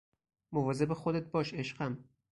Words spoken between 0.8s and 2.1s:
خودت باش عشقم